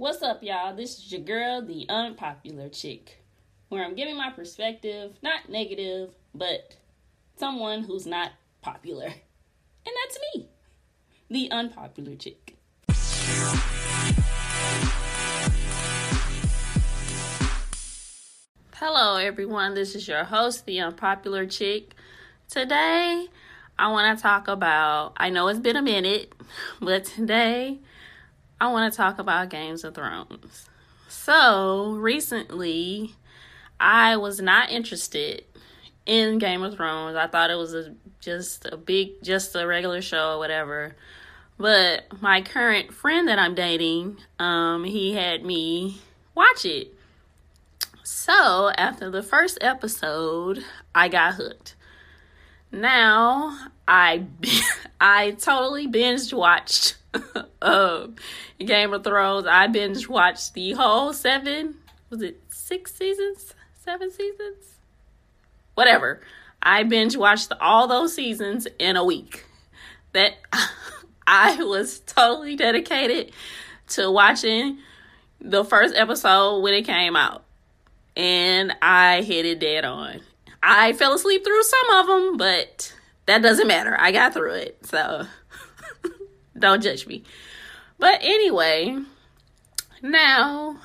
[0.00, 0.74] What's up, y'all?
[0.74, 3.22] This is your girl, the unpopular chick,
[3.68, 6.78] where I'm giving my perspective, not negative, but
[7.36, 8.30] someone who's not
[8.62, 9.04] popular.
[9.04, 9.14] And
[9.84, 10.48] that's me,
[11.28, 12.56] the unpopular chick.
[18.76, 19.74] Hello, everyone.
[19.74, 21.94] This is your host, the unpopular chick.
[22.48, 23.26] Today,
[23.78, 26.32] I want to talk about, I know it's been a minute,
[26.80, 27.80] but today
[28.60, 30.68] I want to talk about Games of Thrones.
[31.08, 33.14] So, recently,
[33.78, 35.44] I was not interested
[36.04, 37.16] in Game of Thrones.
[37.16, 40.94] I thought it was a, just a big, just a regular show or whatever.
[41.58, 46.00] But my current friend that I'm dating, um, he had me
[46.34, 46.94] watch it.
[48.02, 51.76] So, after the first episode, I got hooked.
[52.72, 54.26] Now I
[55.00, 56.96] I totally binge watched
[57.62, 58.08] uh,
[58.58, 59.46] Game of Thrones.
[59.46, 61.76] I binge watched the whole seven.
[62.08, 63.54] Was it six seasons?
[63.74, 64.76] Seven seasons?
[65.74, 66.20] Whatever.
[66.62, 69.44] I binge watched all those seasons in a week.
[70.12, 70.34] That
[71.26, 73.32] I was totally dedicated
[73.88, 74.78] to watching
[75.40, 77.44] the first episode when it came out.
[78.16, 80.20] And I hit it dead on.
[80.62, 82.94] I fell asleep through some of them, but
[83.26, 83.96] that doesn't matter.
[83.98, 84.86] I got through it.
[84.86, 85.26] So
[86.60, 87.24] don't judge me.
[87.98, 88.96] But anyway,
[90.02, 90.78] now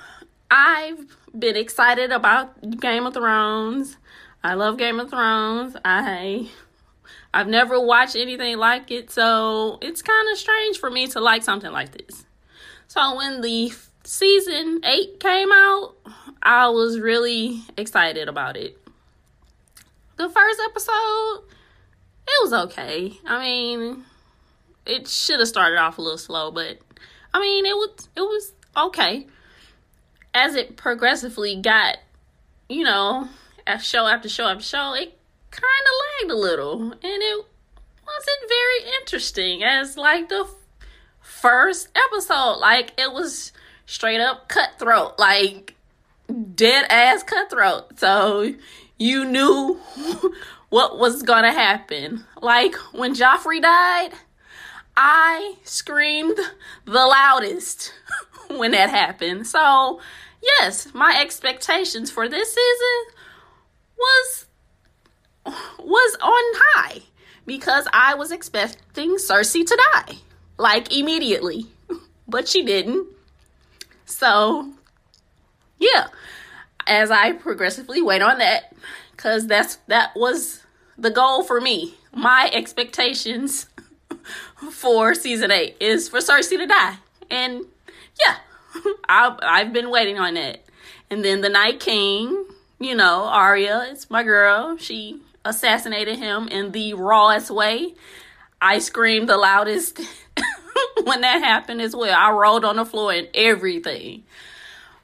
[0.50, 3.98] I've been excited about Game of Thrones.
[4.44, 5.76] I love Game of Thrones.
[5.86, 6.50] I
[7.34, 11.44] I've never watched anything like it, so it's kind of strange for me to like
[11.44, 12.26] something like this.
[12.88, 15.96] So when the season 8 came out,
[16.42, 18.80] I was really excited about it
[20.18, 21.44] the first episode,
[22.28, 23.14] it was okay.
[23.26, 24.04] I mean,
[24.86, 26.80] it should have started off a little slow, but
[27.34, 29.28] I mean, it was it was okay.
[30.34, 31.98] As it progressively got,
[32.68, 33.30] you know,
[33.82, 35.18] show after show after show, it
[35.52, 37.46] kind of lagged a little, and it
[38.06, 40.88] wasn't very interesting as like the f-
[41.22, 42.58] first episode.
[42.60, 43.52] Like it was
[43.86, 45.76] straight up cutthroat, like
[46.54, 48.00] dead ass cutthroat.
[48.00, 48.54] So
[48.98, 49.80] you knew
[50.70, 52.26] what was gonna happen.
[52.42, 54.12] Like when Joffrey died,
[54.98, 56.38] I screamed
[56.86, 57.94] the loudest
[58.50, 59.48] when that happened.
[59.48, 60.00] So,
[60.42, 63.16] yes, my expectations for this season
[63.98, 64.46] was
[65.80, 67.02] was on high
[67.46, 70.16] because I was expecting Cersei to die
[70.58, 71.68] like immediately,
[72.28, 73.08] but she didn't.
[74.06, 74.72] So,
[75.78, 76.08] yeah,
[76.88, 78.76] as I progressively wait on that,
[79.12, 80.64] because that's that was
[80.98, 81.96] the goal for me.
[82.14, 83.68] My expectations
[84.72, 86.98] for season eight is for Cersei to die,
[87.30, 87.66] and
[88.26, 88.38] yeah,
[89.10, 90.62] I've I've been waiting on it.
[91.10, 92.46] And then the Night King,
[92.80, 94.78] you know, Arya, it's my girl.
[94.78, 97.94] She assassinated him in the rawest way.
[98.60, 100.02] I screamed the loudest
[101.04, 102.18] when that happened as well.
[102.18, 104.24] I rolled on the floor and everything.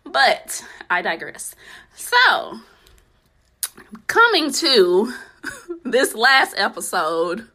[0.04, 1.56] But I digress.
[1.96, 2.60] So,
[4.08, 5.14] coming to
[5.84, 7.48] this last episode,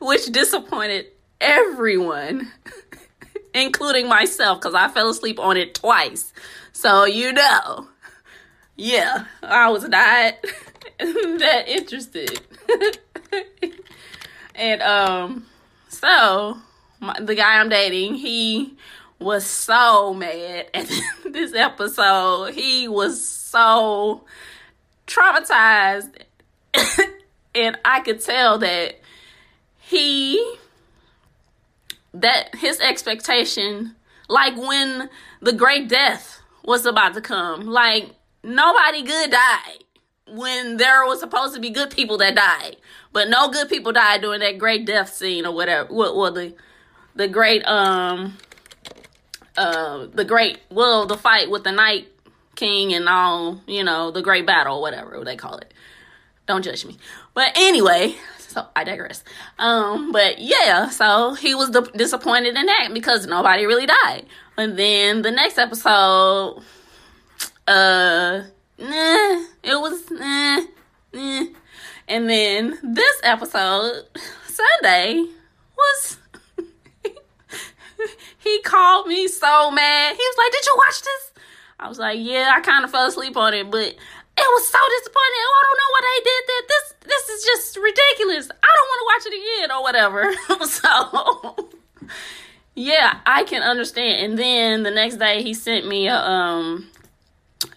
[0.00, 1.06] which disappointed
[1.40, 2.50] everyone,
[3.54, 6.32] including myself, because I fell asleep on it twice.
[6.72, 7.88] So, you know,
[8.76, 9.90] yeah, I was not
[10.98, 12.40] that interested.
[14.54, 15.46] and, um,
[15.88, 16.58] so
[16.98, 18.76] my, the guy I'm dating, he
[19.18, 20.90] was so mad at
[21.26, 22.54] this episode.
[22.54, 24.24] He was so
[25.06, 26.10] traumatized.
[27.54, 29.00] and I could tell that
[29.90, 30.54] he
[32.14, 33.96] that his expectation
[34.28, 35.10] like when
[35.42, 38.10] the great death was about to come like
[38.44, 39.84] nobody good died
[40.28, 42.76] when there was supposed to be good people that died.
[43.12, 46.54] But no good people died during that great death scene or whatever what well, the
[47.16, 48.38] the great um
[49.56, 52.06] uh, the great well the fight with the night
[52.54, 55.74] king and all you know the great battle whatever they call it.
[56.46, 56.96] Don't judge me.
[57.34, 58.14] But anyway
[58.50, 59.24] so i digress
[59.58, 64.26] um but yeah so he was d- disappointed in that because nobody really died
[64.56, 66.62] and then the next episode
[67.68, 68.42] uh
[68.78, 70.60] nah, it was nah,
[71.12, 71.46] nah.
[72.08, 74.04] and then this episode
[74.46, 75.24] sunday
[75.76, 76.18] was
[78.38, 80.16] he called me so mad.
[80.16, 81.32] He was like, Did you watch this?
[81.78, 83.94] I was like, Yeah, I kind of fell asleep on it, but
[84.40, 85.42] it was so disappointing.
[85.44, 86.64] Oh, I don't know why they did that.
[86.68, 88.50] This this is just ridiculous.
[88.50, 90.22] I don't want to watch it again or whatever.
[90.66, 91.70] so
[92.74, 94.24] yeah, I can understand.
[94.24, 96.88] And then the next day he sent me a um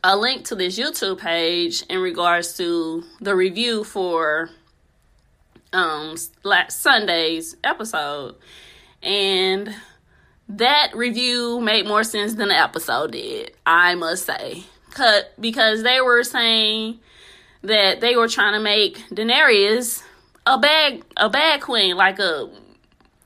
[0.03, 4.49] a link to this YouTube page in regards to the review for
[5.71, 8.35] um last Sunday's episode.
[9.01, 9.75] And
[10.47, 14.63] that review made more sense than the episode did, I must say.
[14.93, 16.99] Cut because they were saying
[17.63, 20.03] that they were trying to make Daenerys
[20.45, 22.49] a bad a bad queen, like a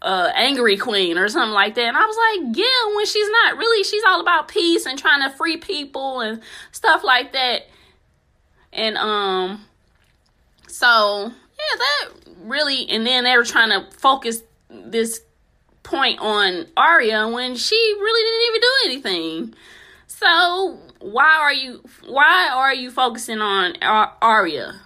[0.01, 1.87] uh, angry queen or something like that.
[1.87, 5.21] And I was like, yeah, when she's not really, she's all about peace and trying
[5.21, 6.41] to free people and
[6.71, 7.67] stuff like that.
[8.71, 9.65] And um,
[10.67, 12.09] so yeah, that
[12.43, 15.21] really, and then they were trying to focus this
[15.83, 19.55] point on Arya when she really didn't even do anything.
[20.07, 24.81] So why are you why are you focusing on Arya?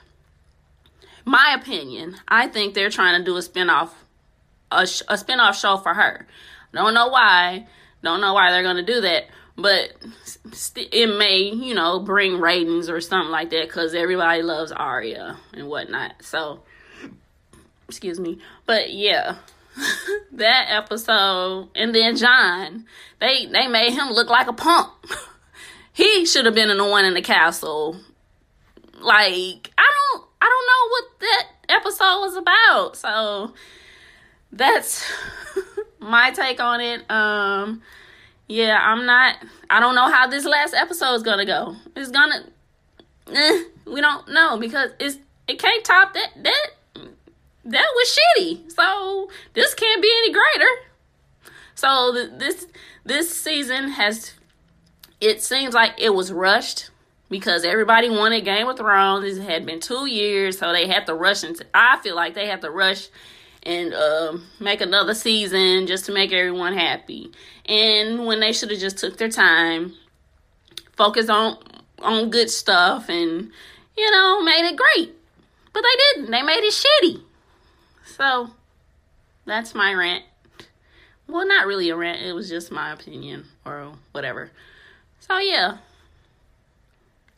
[1.23, 3.91] My opinion, I think they're trying to do a spinoff
[4.71, 6.27] a, a spinoff show for her.
[6.73, 7.67] Don't know why.
[8.03, 9.25] Don't know why they're gonna do that,
[9.55, 9.93] but
[10.53, 15.37] st- it may, you know, bring ratings or something like that because everybody loves Arya
[15.53, 16.23] and whatnot.
[16.23, 16.61] So,
[17.87, 19.35] excuse me, but yeah,
[20.33, 22.85] that episode, and then Jon,
[23.19, 24.91] they they made him look like a punk.
[25.93, 27.97] he should have been in the one in the castle.
[28.99, 32.95] Like I don't I don't know what that episode was about.
[32.97, 33.53] So
[34.51, 35.09] that's
[35.99, 37.09] my take on it.
[37.09, 37.81] Um,
[38.47, 39.37] yeah, I'm not.
[39.69, 41.75] I don't know how this last episode is gonna go.
[41.95, 42.45] It's gonna.
[43.33, 45.17] Eh, we don't know because it's
[45.47, 46.67] it can't top that that
[47.65, 48.71] that was shitty.
[48.71, 50.71] So this can't be any greater.
[51.75, 52.67] So the, this
[53.05, 54.33] this season has.
[55.19, 56.89] It seems like it was rushed
[57.29, 59.37] because everybody wanted Game of Thrones.
[59.37, 61.65] It had been two years, so they had to rush into.
[61.75, 63.07] I feel like they had to rush
[63.63, 67.31] and uh, make another season just to make everyone happy.
[67.65, 69.93] And when they should have just took their time,
[70.97, 71.57] focused on
[71.99, 73.51] on good stuff, and
[73.97, 75.15] you know made it great.
[75.73, 76.31] But they didn't.
[76.31, 77.21] They made it shitty.
[78.21, 78.51] So
[79.45, 80.23] that's my rant.
[81.27, 82.21] Well, not really a rant.
[82.21, 84.51] It was just my opinion or whatever.
[85.21, 85.77] So yeah.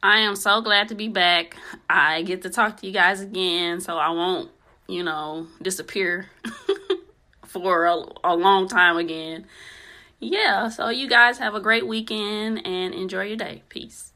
[0.02, 1.56] I am so glad to be back.
[1.90, 4.52] I get to talk to you guys again, so I won't
[4.88, 6.30] you know, disappear
[7.46, 9.46] for a, a long time again.
[10.20, 13.64] Yeah, so you guys have a great weekend and enjoy your day.
[13.70, 14.12] Peace.